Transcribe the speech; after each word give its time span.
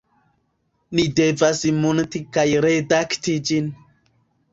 Ni 0.99 1.03
devas 1.19 1.61
munti 1.81 2.21
kaj 2.37 2.45
redakti 2.67 3.37
ĝin 3.51 3.69